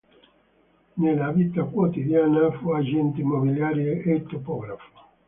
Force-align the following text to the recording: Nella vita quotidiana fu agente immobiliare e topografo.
Nella 0.93 1.29
vita 1.29 1.63
quotidiana 1.65 2.51
fu 2.53 2.71
agente 2.71 3.21
immobiliare 3.21 4.01
e 4.01 4.23
topografo. 4.25 4.89